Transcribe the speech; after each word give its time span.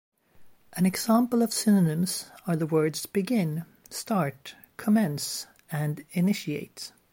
An 0.73 0.87
example 0.87 1.43
of 1.43 1.53
synonyms 1.53 2.25
are 2.47 2.55
the 2.55 2.65
words 2.65 3.05
"begin", 3.05 3.65
"start", 3.91 4.55
"commence", 4.75 5.45
and 5.71 6.03
"initiate". 6.13 6.91